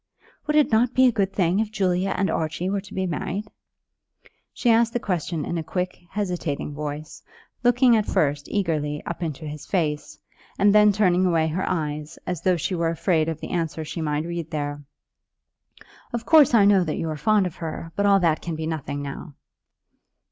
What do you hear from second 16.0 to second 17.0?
"Of course I know that